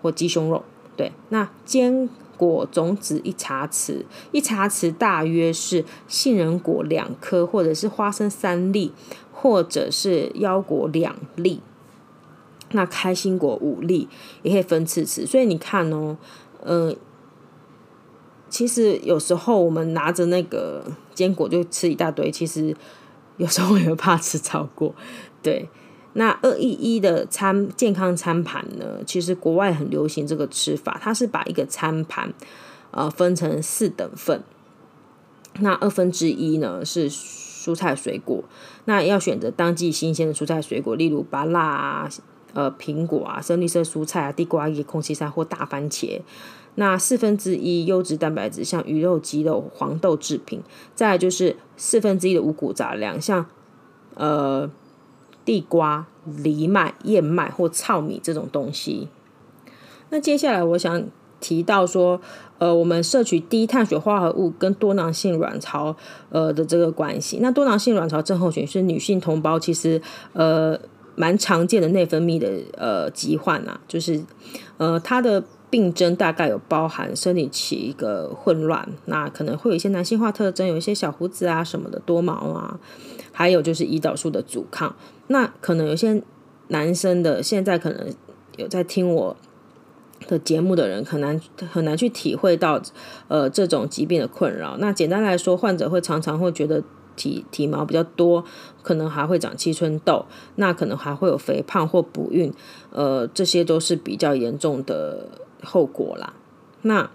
[0.00, 0.62] 或鸡胸肉。
[0.98, 8.92] 对，那坚果种子一茶匙，一茶匙大约是杏仁果两颗，或者是花生三粒，
[9.32, 11.60] 或者是腰果两粒。
[12.72, 14.08] 那开心果五粒，
[14.42, 15.24] 也可以分次吃。
[15.24, 16.16] 所以你看哦，
[16.64, 16.96] 嗯、
[18.50, 20.84] 其实有时候我们拿着那个
[21.14, 22.76] 坚果就吃一大堆，其实
[23.36, 24.92] 有时候也会怕吃超过，
[25.40, 25.68] 对。
[26.14, 32.32] 那二一一的餐健康餐盘呢，其实国外很流行这个吃法，它是把一个餐盘
[32.90, 34.42] 呃分成四等份，
[35.60, 38.42] 那二分之一呢是蔬菜水果，
[38.86, 42.08] 那要选择当季新鲜的蔬菜水果，例如芭辣啊、
[42.54, 46.20] 呃苹果啊、深绿色蔬菜啊、地瓜叶、空气菜或大番茄。
[46.76, 50.62] 那四分之一优质蛋白质，像鱼肉、鸡肉、黄豆制品，
[50.94, 53.46] 再来就是四分之一的五谷杂粮，像
[54.14, 54.68] 呃。
[55.48, 59.08] 地瓜、藜麦、燕麦或糙米这种东西。
[60.10, 61.02] 那接下来我想
[61.40, 62.20] 提到说，
[62.58, 65.96] 呃，我们摄取低碳水化合物跟多囊性卵巢
[66.28, 67.38] 呃的这个关系。
[67.40, 70.02] 那多囊性卵巢症候群是女性同胞其实
[70.34, 70.78] 呃
[71.14, 74.22] 蛮常见的内分泌的呃疾患啊，就是
[74.76, 82.78] 呃它的病征大概有包含生理期一个混乱，那可能会有一些男性化特征，有一些小胡子啊什么的多毛啊，
[83.38, 84.96] 还有就是胰岛素的阻抗。
[85.28, 86.20] 那可能有些
[86.66, 88.12] 男生的现在可能
[88.56, 89.36] 有在听我
[90.26, 92.82] 的节目的人，很难很难去体会到
[93.28, 94.76] 呃这种疾病的困扰。
[94.78, 96.82] 那简单来说，患者会常常会觉得。
[97.18, 98.44] 体体毛比较多，
[98.80, 100.24] 可能还会长青春痘，
[100.54, 102.54] 那可能还会有肥胖或不孕，
[102.92, 105.26] 呃，这些都是比较严重的
[105.64, 106.32] 后果啦。
[106.82, 107.10] 那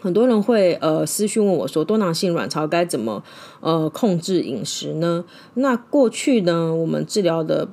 [0.00, 3.22] 很多人会呃私讯问我说，多囊性卵巢该怎么
[3.60, 5.24] 呃控制饮食呢？
[5.54, 7.68] 那过去呢，我们治疗的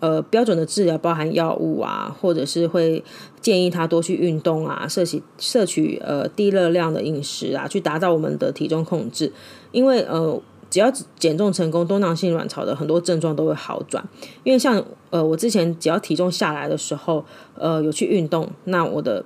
[0.00, 3.02] 呃标准的治疗包含药物啊，或者是会
[3.40, 9.32] 建议他多去运动啊，摄取摄取呃低热量的饮食啊，去达到我们的体重控制。
[9.72, 14.06] 因为呃，只要减重成功，多囊性卵巢的很多症状都会好转。
[14.44, 17.24] 因为像呃，我之前只要体重下来的时候，
[17.56, 19.24] 呃，有去运动，那我的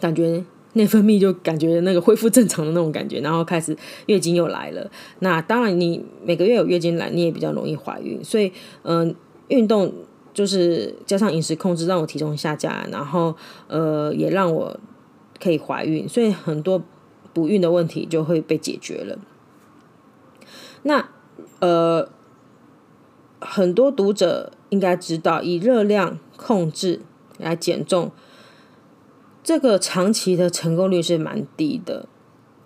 [0.00, 0.44] 感觉
[0.76, 4.90] 内分泌就感觉那个恢复正常的那种感觉，然后开始月经又来了。
[5.18, 8.22] 那当然，你每个月有月经来，你也比较容易怀孕。
[8.24, 9.14] 所以，嗯、呃，
[9.48, 9.92] 运动
[10.32, 13.34] 就是加上饮食控制，让我体重下降，然后
[13.66, 14.78] 呃，也让我
[15.40, 16.08] 可以怀孕。
[16.08, 16.82] 所以很多。
[17.36, 19.18] 不孕的问题就会被解决了。
[20.84, 21.06] 那
[21.58, 22.08] 呃，
[23.38, 27.02] 很多读者应该知道，以热量控制
[27.36, 28.10] 来减重，
[29.46, 32.08] 这个长期的成功率是蛮低的，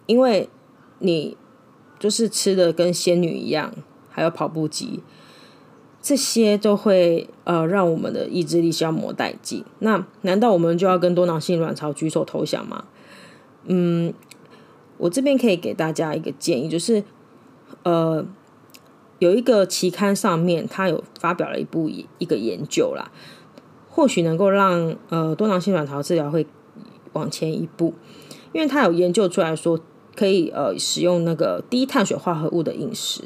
[0.06, 0.48] 因为
[1.00, 1.36] 你
[1.98, 3.70] 就是吃的跟仙女一样，
[4.08, 5.02] 还有跑步机，
[6.00, 9.62] 这些都会呃让我们的意志力消磨殆尽。
[9.80, 12.86] 那难道我们就要跟多囊性卵巢举手投降吗？
[13.66, 14.14] 嗯。
[14.96, 17.04] 我这边可以给大家一个建议，就是，
[17.84, 18.24] 呃，
[19.18, 23.10] 有一个期刊上面，它有发表了一部一个研究啦，
[23.88, 26.46] 或许能够让呃多囊性卵巢治疗会
[27.12, 27.94] 往前一步，
[28.52, 29.80] 因为他有研究出来说，
[30.14, 33.24] 可以呃使用那个低碳水化合物的饮食。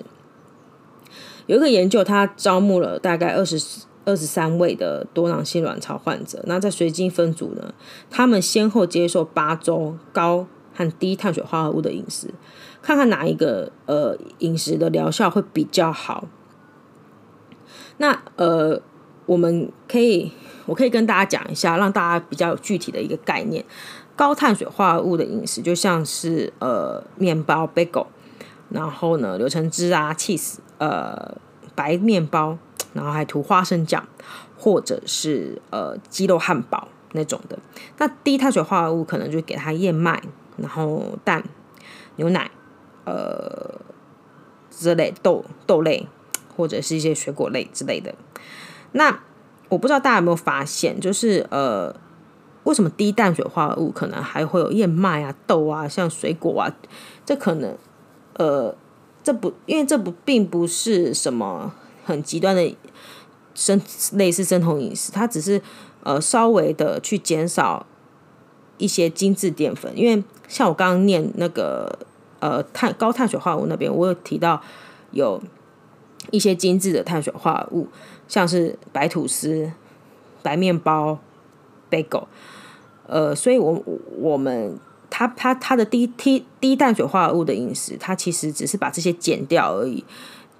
[1.46, 7.74] 有一个研究，他招募了大概二十二十三位的多囊性卵巢患者，那在随机分组呢，
[8.10, 10.46] 他们先后接受八周高。
[10.76, 12.34] 和低碳水化合物的饮食，
[12.82, 16.26] 看看哪一个呃饮食的疗效会比较好。
[17.98, 18.82] 那呃，
[19.26, 20.30] 我们可以，
[20.66, 23.64] 我可以跟大家讲一下，让大家比较有具体的一个概念。
[24.16, 28.06] 高碳水化合物的饮食，就像是呃面包 bagel，
[28.70, 31.36] 然后呢柳橙汁啊 cheese，呃
[31.74, 32.56] 白面包，
[32.92, 34.06] 然后还涂花生酱，
[34.56, 37.58] 或者是呃鸡肉汉堡那种的。
[37.98, 40.22] 那低碳水化合物可能就给它燕麦。
[40.56, 41.42] 然后蛋、
[42.14, 42.48] 牛奶、
[43.04, 43.74] 呃
[44.70, 46.06] 之类豆豆类，
[46.56, 48.14] 或者是一些水果类之类的。
[48.94, 49.20] 那
[49.68, 51.94] 我不知道大家有没有发现，就是呃，
[52.64, 56.74] 为什么低碳水化合物可能还会有燕麦啊、豆啊，像水果啊？
[57.24, 57.76] 这可能
[58.38, 58.74] 呃，
[59.22, 61.72] 这不因为这不并不是什么
[62.04, 62.76] 很极端的
[63.54, 63.80] 生
[64.12, 65.60] 类似生酮饮食，它只是
[66.02, 67.86] 呃稍微的去减少。
[68.76, 71.96] 一些精致淀粉，因为像我刚刚念那个
[72.40, 74.60] 呃碳高碳水化合物那边，我有提到
[75.12, 75.40] 有
[76.30, 77.88] 一些精致的碳水化合物，
[78.28, 79.70] 像是白吐司、
[80.42, 81.18] 白面包、
[81.90, 82.24] bagel，
[83.06, 83.82] 呃，所以我
[84.18, 84.78] 我们
[85.10, 90.04] 它它它的低低低碳水化合物的饮食，它其实只是把这些减掉而已，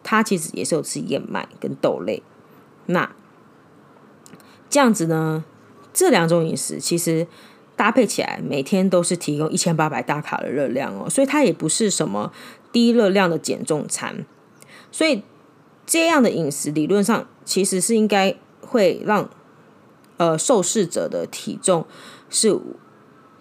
[0.03, 2.23] 它其实也是有吃燕麦跟豆类，
[2.87, 3.11] 那
[4.69, 5.45] 这样子呢，
[5.93, 7.27] 这两种饮食其实。
[7.77, 12.33] 搭配起来，每天都是提供一千八百大卡的热量哦，所以它也不是什么
[12.71, 14.25] 低热量的减重餐。
[14.93, 15.25] 所以
[15.87, 19.29] 这样的饮食理论上其实是应该会让
[20.17, 21.87] 呃受试者的体重
[22.31, 22.59] 是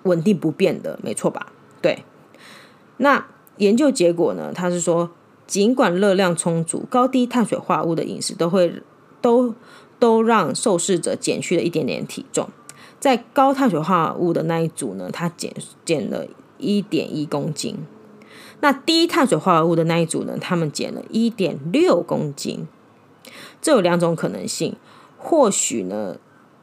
[0.03, 1.53] 稳定不变的，没错吧？
[1.81, 2.03] 对。
[2.97, 3.25] 那
[3.57, 4.51] 研究结果呢？
[4.53, 5.11] 他是说，
[5.47, 8.81] 尽管热量充足、高低碳水化合物的饮食都会
[9.21, 9.55] 都
[9.99, 12.49] 都让受试者减去了一点点体重。
[12.99, 15.53] 在高碳水化合物的那一组呢，它减
[15.85, 16.25] 减了
[16.57, 17.77] 一点一公斤。
[18.63, 22.65] 那低碳水化合物的那一组呢，他们减了一点六公斤。
[23.61, 24.77] 这有两种可能性，
[25.17, 26.15] 或许呢，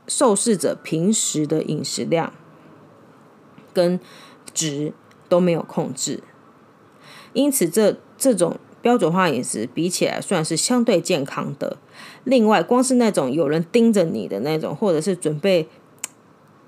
[0.06, 2.32] 受试者平时的饮食量
[3.74, 4.00] 跟
[4.54, 4.94] 值
[5.28, 6.22] 都没有控制，
[7.34, 11.76] 因此这这种标准化饮食比起来算是相对健康的。
[12.24, 15.68] 另外，光是那种有人盯着你的那种，或者是准备。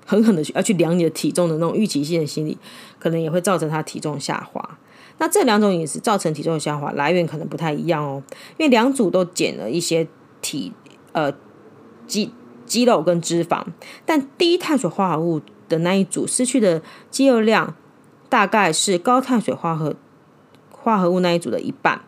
[0.05, 2.57] 狠狠的去要去量你的体重的那种预期性的心理，
[2.99, 4.77] 可能也会造成他体重下滑。
[5.17, 8.21] 那这两种饮食造成体重的下滑来源可能不太一样哦，
[8.57, 10.07] 因为两组都减了一些
[10.41, 10.73] 体
[11.11, 11.33] 呃
[12.07, 12.31] 肌
[12.65, 13.63] 肌肉跟脂肪，
[14.05, 17.75] 但低碳水化合物的那一组失去的肌肉量
[18.29, 19.95] 大概是高碳水化合
[20.71, 22.01] 化合物那一组的一半。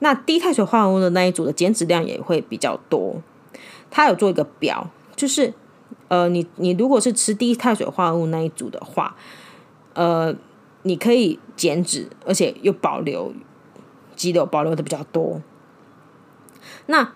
[0.00, 3.22] 那低碳水化合物的那一组的减脂量也会比较多。
[3.90, 5.54] 他有做一个表，就是
[6.08, 9.16] 呃，你你如果是吃低碳水化合物那一组的话，
[9.94, 10.34] 呃，
[10.84, 13.34] 你可以减脂，而且又保留
[14.14, 15.42] 肌肉，保留的比较多。
[16.86, 17.12] 那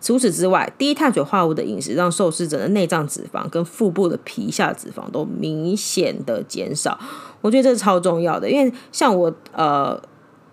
[0.00, 6.98] 除此之外，低碳水化合物的饮食让受试者的内脏脂肪跟腹部的皮下脂肪都明显的减少。
[7.40, 10.00] 我觉得这是超重要的，因为像我呃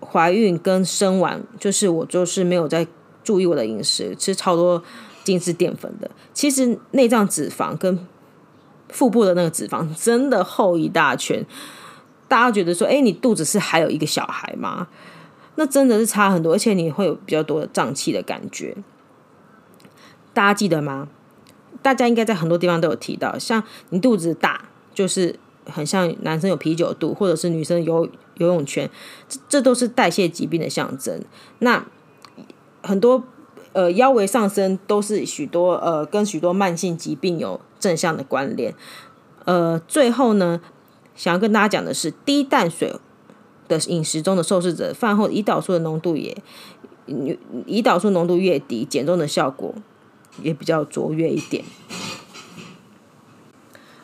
[0.01, 2.85] 怀孕跟生完，就是我就是没有在
[3.23, 4.83] 注意我的饮食，吃超多
[5.23, 6.11] 精致淀粉的。
[6.33, 8.05] 其实内脏脂肪跟
[8.89, 11.45] 腹部的那个脂肪真的厚一大圈。
[12.27, 14.87] 大家觉得说，哎，你肚子是还有一个小孩吗？
[15.55, 18.75] 那真的是差很多，而且你会有比较多的胀气的感觉。
[20.33, 21.07] 大家记得吗？
[21.81, 28.89] 大家应该在很多地方都有提到，像你肚子大，就是很像男生有啤酒肚，或者是女生游游泳圈，
[29.27, 31.23] 这这都是代谢疾病的象征。
[31.59, 31.85] 那
[32.83, 33.23] 很多
[33.73, 38.73] 呃腰围上升，都是许多呃跟许多慢性疾病有正向的关联。
[39.45, 40.61] 呃，最后呢，
[41.17, 42.95] 想要跟大家讲的是，低碳水
[43.67, 46.37] 的饮食中的受试者饭后胰岛素的浓度也，
[47.65, 49.75] 胰岛素浓度越低，减重的效果。
[50.43, 51.63] 也比较卓越一点。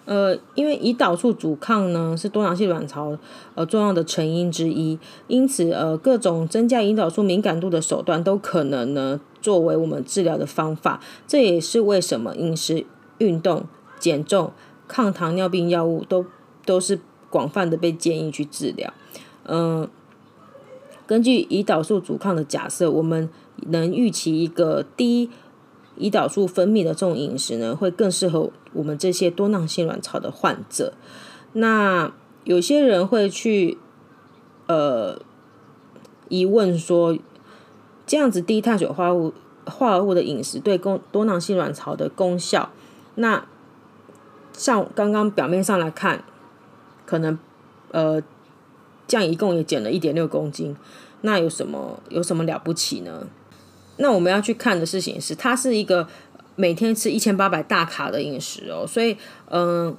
[0.05, 3.15] 呃，因为胰岛素阻抗呢是多囊性卵巢
[3.53, 4.97] 呃重要的成因之一，
[5.27, 10.99] 因此呃各种增加胰岛素敏感度的手段都可能呢作为我们治疗的方法。
[11.27, 12.85] 这也是为什么饮食、
[13.19, 13.65] 运动、
[13.99, 14.51] 减重、
[14.87, 16.25] 抗糖尿病药物都
[16.65, 16.99] 都是
[17.29, 18.93] 广泛的被建议去治疗。
[19.45, 19.89] 嗯、
[21.05, 23.29] 根据胰岛素阻抗的假设，我们
[23.67, 25.29] 能预期一个低。
[25.95, 30.93] 胰岛素分泌的这种饮食呢，会更适合我们这些多囊性卵巢的患者。
[31.51, 32.11] 那
[32.45, 33.77] 有些人会去
[34.65, 35.21] 呃
[36.29, 37.15] 疑问说，
[38.07, 39.33] 这样子低碳水化合物
[39.65, 42.71] 化合物的饮食对功多囊性卵巢的功效，
[43.13, 43.45] 那
[44.51, 46.23] 像刚刚表面上来看，
[47.05, 47.37] 可能
[47.91, 48.21] 呃
[49.07, 50.75] 这样一共也减了一点六公斤，
[51.21, 53.27] 那有什么有什么了不起呢？
[53.97, 56.07] 那我们要去看的事情是，它是一个
[56.55, 59.15] 每天吃一千八百大卡的饮食哦，所以
[59.49, 59.95] 嗯、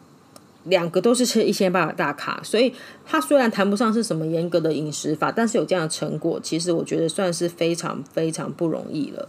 [0.64, 9.28] 两个都是吃一千八百大卡，所以它虽然谈不上是什么严格的饮食法，但是有这样的成果，其实我觉得算是非常非常不容易了。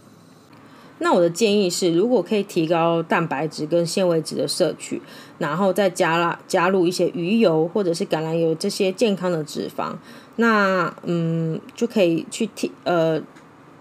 [0.98, 5.00] 那我的建议是，如果可以提高蛋白质跟纤维质的摄取，
[5.38, 9.94] 然后再加了加入一些鱼油或者是橄榄油这些健康的脂肪，
[10.36, 13.22] 那嗯就可以去提呃。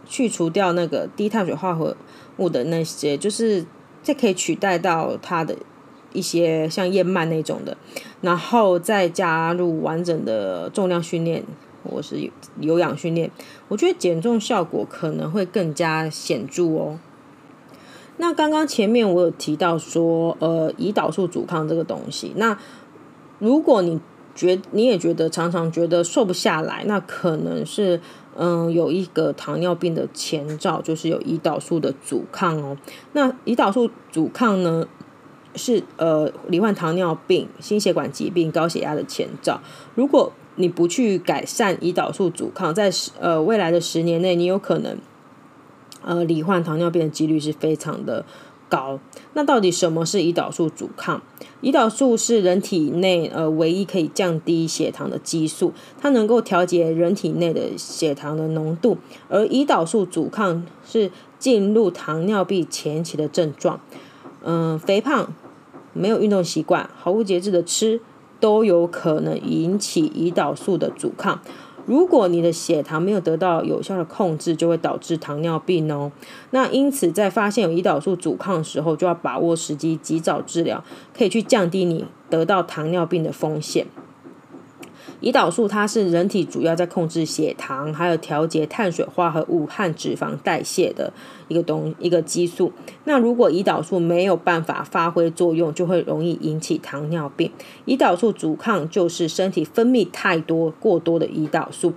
[0.08, 1.98] 去除掉那个低碳水化合
[2.38, 3.66] 物的那些，就是
[4.04, 5.56] 这可以取代到它的
[6.14, 7.76] 一些像燕麦那种的，
[8.22, 11.44] 然后再加入完整的重量训练
[11.86, 13.30] 或是有氧训练，
[13.68, 17.00] 我觉得减重效果可能会更加显著哦。
[18.18, 22.58] 那刚刚前面我有提到说，呃，胰岛素阻抗这个东西，那
[23.40, 24.00] 如果你
[24.34, 28.02] 觉你也觉得常常觉得瘦不下来，那可能是。
[28.38, 32.76] 嗯，有一个糖尿病的前兆，就是有胰岛素的阻抗哦。
[33.14, 34.86] 那胰岛素阻抗呢，
[35.56, 39.62] 是呃罹患糖尿病、心血管疾病、高血压的前兆。
[39.96, 44.98] 如果你不去改善胰岛素阻抗，在呃未来的十年内，你有可能
[46.04, 48.26] 呃罹患糖尿病的几率是非常的
[48.70, 49.00] 高。
[49.34, 51.22] 那到底什么是胰岛素阻抗？
[51.62, 58.98] 胰岛素是人体内呃唯一可以降低血糖的激素，它能够调节人体内的血糖的浓度。
[59.28, 63.80] 而胰岛素阻抗是进入糖尿病前期的症状。
[64.48, 65.34] 嗯、肥胖、
[65.94, 68.00] 没有运动习惯、毫无节制的吃，
[68.46, 71.42] 都有可能引起胰岛素的阻抗。
[71.88, 76.12] 如果你的血糖没有得到有效的控制，就会导致糖尿病哦。
[76.52, 80.84] 那因此，在发现有胰岛素阻抗的时候，就要把握时机，及早治疗，
[81.18, 83.88] 可以去降低你得到糖尿病的风险。
[85.26, 91.12] 胰岛素它是人体主要在控制血糖，还有调节碳水化合物和脂肪代谢的
[91.48, 92.72] 一个东一个激素。
[93.06, 97.50] 那如果胰岛素没有办法发挥作用，就会容易引起糖尿病。
[97.88, 101.94] 胰岛素阻抗就是身体分泌太多过多的胰岛素，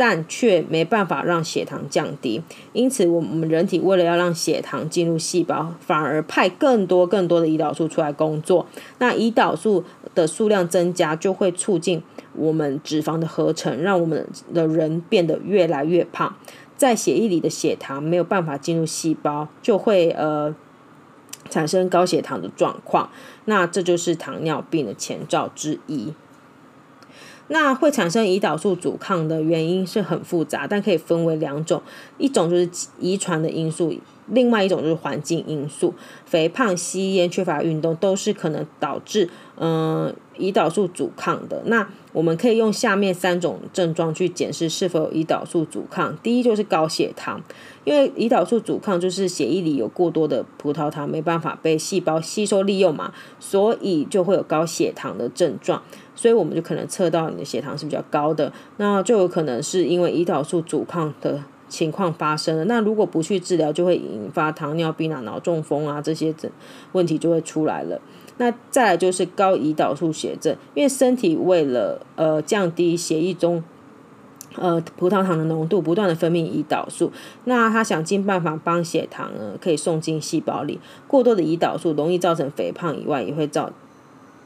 [0.00, 2.42] 但却没办法让血糖降低。
[2.72, 8.64] 因此，我们人体为了要让血糖进入细胞，反而派更多更多的胰岛素出来工作。
[8.96, 9.84] 那胰岛素
[10.14, 12.02] 的数量增加，就会促进。
[12.32, 16.34] 我们脂肪的合成让我们的人变得越来越胖，
[16.78, 20.54] 在血液里的血糖没有办法进入细胞，就会呃
[21.50, 23.10] 产生高血糖的状况。
[23.44, 26.14] 那这就是糖尿病的前兆之一。
[27.52, 31.82] 那会产生胰岛素阻抗的原因是很复杂，但可以分为两种，
[32.16, 32.70] 一种就是
[33.00, 33.92] 遗传的因素，
[34.28, 35.92] 另外一种就是环境因素。
[36.24, 41.62] 肥胖、吸烟、缺乏运动都是可能导致嗯、胰岛素阻抗的。
[41.66, 46.16] 那我们可以用下面三种症状去检视是否有胰岛素阻抗。
[46.22, 47.42] 第一就是高血糖，
[47.84, 55.82] 因为胰岛素阻抗就是血液里有过多的葡萄糖没办法被细胞吸收利用嘛，所以就会有高血糖的症状。
[56.20, 62.64] 所以我们就可能测到你的血糖是比较高的，那就有可能是因为胰岛素阻抗的情况发生了。
[62.66, 66.50] 那如果不去治疗，就会引发糖尿病啊、脑中风啊这些症
[66.92, 67.98] 问题就会出来了。
[68.36, 73.64] 那再来就是高胰岛素血症，因为身体为了呃降低血液中
[74.56, 77.10] 呃葡萄糖的浓度，不断的分泌胰岛素，
[77.44, 80.78] 那他想尽办法帮血糖呢可以送进细胞里。
[81.08, 83.72] 过多的胰岛素容易造成肥胖以外，也会造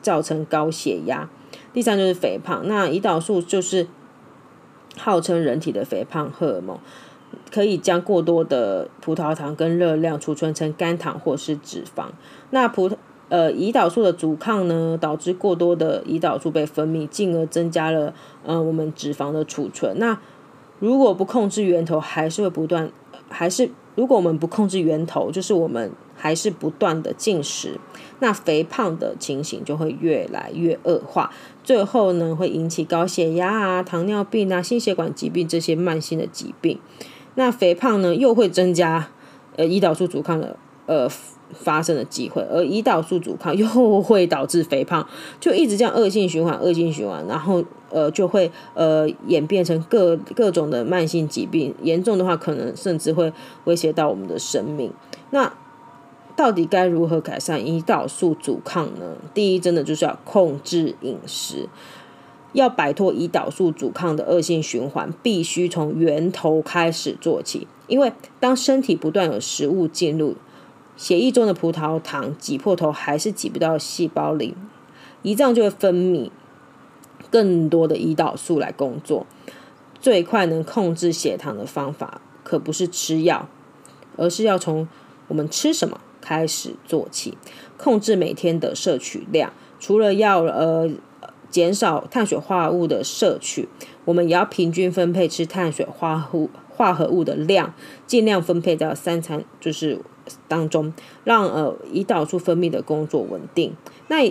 [0.00, 1.28] 造成高血压。
[1.74, 3.88] 第三就是肥胖，那胰岛素就是
[4.96, 6.78] 号称人体的肥胖荷尔蒙，
[7.50, 12.06] 可以将过多的葡萄糖跟热量储存成肝糖或是脂肪。
[12.50, 12.94] 那葡萄
[13.28, 18.14] 呃胰岛素的阻抗呢，导致过多的胰岛素被分泌，进而增加了
[18.44, 19.98] 呃我们脂肪的储存。
[19.98, 20.20] 那
[20.78, 22.88] 如果不控制源头，还是会不断，
[23.28, 25.90] 还是如果我们不控制源头，就是我们。
[26.24, 27.78] 还是不断的进食，
[28.20, 31.30] 那肥胖的情形就会越来越恶化，
[31.62, 36.80] 最后呢会引起高血压啊、糖尿病啊、心血管疾病这些慢性的疾病。
[37.34, 39.10] 那肥胖呢又会增加
[39.56, 40.56] 呃胰岛素阻抗的
[40.86, 41.06] 呃
[41.52, 45.06] 发生的机会，而胰岛素阻抗又会导致肥胖，
[45.38, 53.30] 就一直这样恶性循环、恶性循环，然后呃就会呃演变成各各种的慢性疾病，严重的话可能甚至会
[53.64, 54.90] 威胁到我们的生命。
[55.28, 55.52] 那
[56.36, 59.16] 到底该如何改善胰岛素阻抗呢？
[59.32, 61.68] 第一，真的就是要控制饮食，
[62.52, 67.68] 要摆脱胰岛素阻抗的恶性循环，必须从源头开始做起。
[67.86, 70.34] 因为当身体不断有食物进入
[70.96, 74.56] 血液中的葡萄糖挤破头还是挤不到细胞里，
[75.22, 76.30] 胰脏就会分泌
[77.30, 79.26] 更多的胰岛素来工作。
[80.00, 83.48] 最快能控制血糖的方法，可不是吃药，
[84.16, 84.88] 而是要从
[85.28, 87.36] 我们吃什么开始做起，
[87.76, 89.52] 控制每天的摄取量。
[89.78, 90.88] 除了要呃
[91.50, 93.68] 减少碳水化合物的摄取，
[94.06, 97.74] 我们也要平均分配吃碳水化合物化合物的量，
[98.06, 100.00] 尽量分配到三餐就是
[100.48, 100.94] 当中，
[101.24, 103.74] 让呃胰岛素分泌的工作稳定。
[104.08, 104.26] 那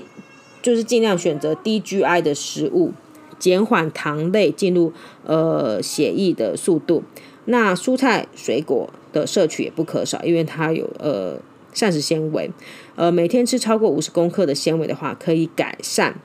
[0.64, 2.94] 就是尽量选择低 GI 的食物，
[3.38, 4.92] 减缓糖类进入
[5.24, 7.04] 呃血液的速度。
[7.46, 11.38] 那蔬菜水果的摄取也不可少，因为它有呃。
[11.74, 12.52] 膳食纤维，
[12.96, 16.16] 呃，每天吃超过五十公克的纤维的话，可以改善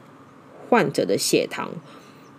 [0.69, 1.71] 患者的血糖。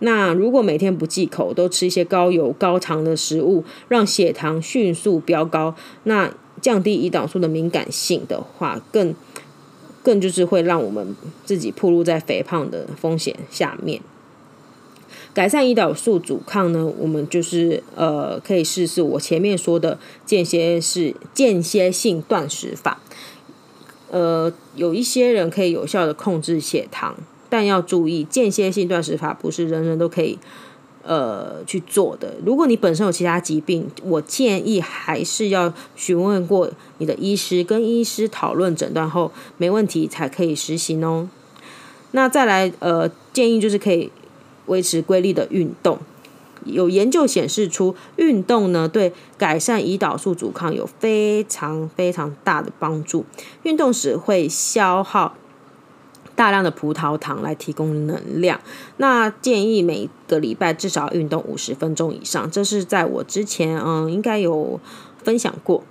[0.02, 6.32] 那如果每天不忌口，都吃一些高油高糖的食物，让血糖迅速飙高，那
[6.62, 9.14] 降低胰岛素的敏感性的话，更
[10.02, 14.00] 更就是会让我们自己暴露在肥胖的风险下面。
[15.32, 23.00] 改善胰岛素阻抗呢，我们就是呃，可以试试我前面说的间歇式间歇性断食法。
[24.10, 27.16] 呃，有一些人可以有效的控制血糖，
[27.48, 30.36] 但要注意，间歇性断食法不是人人都可以
[31.04, 32.34] 呃去做的。
[32.44, 41.28] 如果你本身有其他疾病，我建议还是要询问过你的医师，跟医师讨论诊断后没问题才可以实行哦。
[42.10, 44.10] 那再来呃，建议就是可以。
[44.70, 45.98] 维持规律的运动，
[46.64, 53.24] 有研究显示出运动呢，对改善胰岛素阻抗有非常非常大的帮助。
[53.64, 55.34] 运动时会消耗
[56.36, 58.60] 大量的葡萄糖来提供能量。
[58.98, 64.80] 那建议每个礼拜至少运动五十分钟以上，这是在我之前嗯应该有
[65.24, 65.82] 分享过。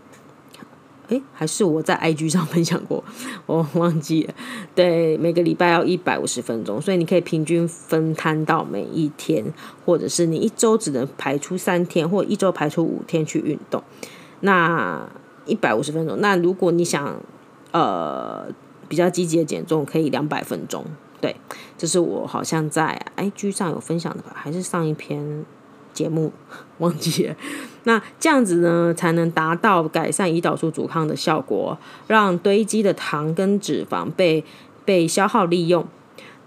[1.09, 3.03] 诶，还是我在 IG 上分享过，
[3.45, 4.33] 我忘记了。
[4.73, 9.43] 对，每个礼拜要一百五十分钟，所以你可以平均分摊到每一天，
[9.85, 13.83] 或者是你一周只能排出三天，或一周排出五天去运动。
[14.41, 15.07] 那
[15.45, 17.19] 一百五十分钟，那如果你想
[17.71, 18.45] 呃
[18.87, 20.85] 比较积极的减重，可以两百分钟。
[21.19, 21.35] 对，
[21.77, 25.43] 这是我好像在 IG 上有分享的吧，还是上一篇
[25.91, 26.31] 节目
[26.77, 27.35] 忘记了。
[27.89, 31.75] 那这样子呢，才能达到改善胰岛素阻抗的效果，
[32.05, 34.45] 让堆积的糖跟脂肪被
[34.85, 35.83] 被消耗利用。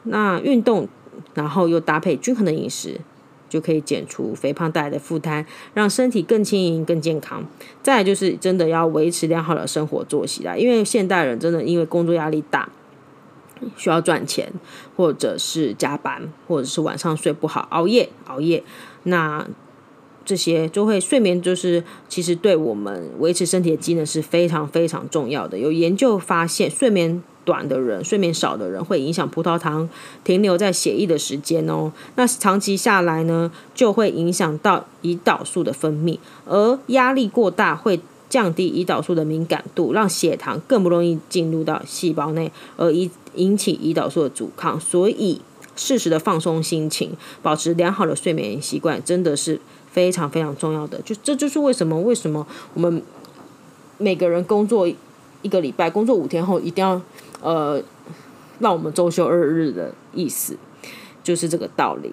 [0.04, 0.86] 那运动，
[1.34, 3.00] 然后又搭配均衡的饮食，
[3.48, 7.44] 就可以减除肥胖带来的负担，让身体更轻盈、更健康。
[7.82, 12.68] 再就是真的要维持良好的生活作息啦，因为现代人真的因为工作压力大，
[13.76, 14.52] 需要赚钱，
[14.96, 18.62] 或者是加班，或者是晚上睡不好、熬夜、熬夜，
[19.02, 19.44] 那
[20.32, 25.58] 这些就会睡眠就是其实对我们维持身体的机能是非常非常重要的。
[25.58, 29.86] 有研究发现，睡眠短的人、睡眠少的人会影响葡萄糖
[30.24, 31.92] 停留在血液的时间哦。
[32.16, 36.16] 那长期下来呢，就会影响到胰岛素的分泌，
[36.46, 44.80] 而压力过大会降低胰岛素的敏感度，让血糖更不容易进入到细胞内，而引引起胰岛素的阻抗。
[44.80, 45.42] 所以，
[45.82, 49.60] 适时的放松心情，保持良好的睡眠习惯，真的是
[49.90, 51.00] 非常非常重要的。
[51.02, 53.02] 就这就是为什么为什么我们
[53.98, 54.86] 每个人工作
[55.42, 57.00] 一个礼拜，工作五天后一定要。
[57.44, 57.82] 呃，
[58.60, 60.56] 让我们周休二日的意思
[61.24, 62.12] 就是这个道理。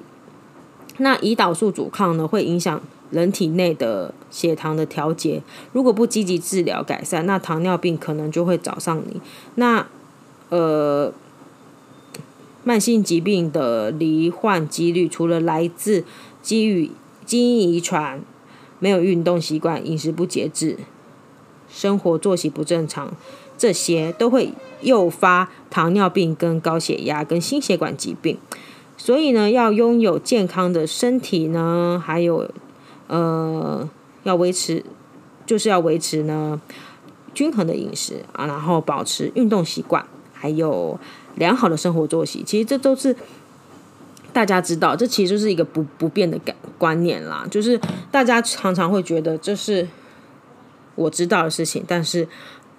[0.97, 5.43] 那胰岛素阻抗呢，会影响人体内的血糖的调节。
[5.72, 9.22] 如果不积极治疗改善，那糖尿病可能就会找上你。
[9.53, 9.86] 那
[10.49, 11.13] 呃，
[12.64, 16.03] 慢性疾病的罹患几率，除了来自
[16.41, 16.91] 基于
[17.26, 18.22] 基因遗传、
[18.80, 20.78] 没有运动习惯、饮食不节制、
[21.70, 23.14] 生活作息不正常。
[23.57, 28.38] 这些都会诱发糖尿病、跟高血压、跟心血管疾病。
[28.95, 32.49] 所以呢，要拥有健康的身体呢，还有
[33.07, 33.89] 呃，
[34.24, 34.86] 要维持，
[35.45, 36.62] 就是要维持呢
[37.34, 40.97] 均衡的饮食啊，然后保持运动习惯，还有
[41.36, 42.43] 良好的生活作息。
[42.45, 43.15] 其实这都是
[44.34, 47.45] 大家知道，这其实是一个不不变的感观念啦。
[47.49, 47.80] 就是
[48.11, 49.88] 大家常常会觉得这是
[50.95, 52.27] 我知道的事情，但是。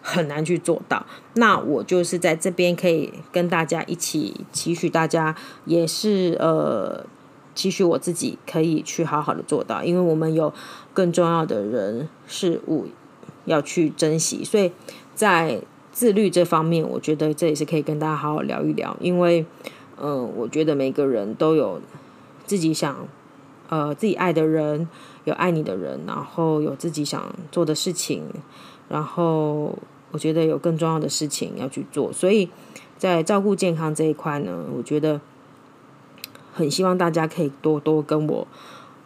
[0.03, 5.37] 很难去做到，那我就是在这边可以跟大家一起期许大家，
[5.67, 7.05] 也是呃
[7.55, 10.55] 期许我自己可以去好好的做到，因为我们有
[10.95, 12.87] 更重要的人事物
[13.45, 14.73] 要去珍惜，所以
[15.15, 15.61] 在
[15.93, 19.45] 自律这方面，我觉得这也是可以跟大家好好聊一聊，因为
[20.03, 21.81] 嗯、我觉得每个人都有
[22.47, 23.07] 自己想
[23.69, 24.89] 呃自己爱的人，
[25.25, 28.25] 有爱你的人，然后有自己想做的事情。
[28.89, 29.79] 然后
[30.11, 32.49] 我觉得有更重要的事情要去做，所以
[32.99, 35.21] 在照顾健康这一块呢，我觉得
[36.53, 38.49] 很希望大家可以多多跟我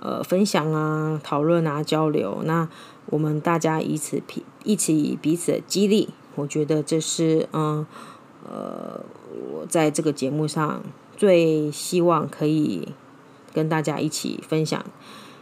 [0.00, 2.40] 呃分享啊、讨论啊、交流。
[2.44, 2.68] 那
[3.06, 7.86] 我们大家以此彼一起彼此的激励，我觉得这是嗯
[8.48, 9.00] 呃
[9.52, 10.82] 我在这个节目上
[11.16, 12.88] 最希望可以
[13.52, 14.84] 跟大家一起分享。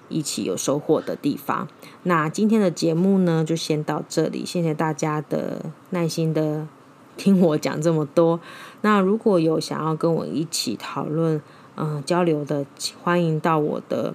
[0.08, 1.66] 一起有收获的地方。
[2.02, 4.44] 那今天的节目呢，就先到这里。
[4.44, 6.68] 谢谢大家的耐心的
[7.16, 8.38] 听我讲这么多。
[8.82, 11.40] 那如果有想要跟我一起讨论、
[11.76, 12.66] 嗯、交流的，
[13.02, 14.14] 欢迎到我的，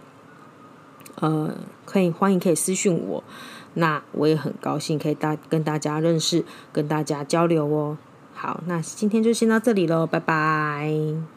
[1.15, 3.23] 呃，可以欢迎可以私信我。
[3.77, 7.97] 那我也很高兴可以大跟大家认识，跟大家交流哦。
[8.33, 11.36] 好，那今天就先到这里喽，拜拜。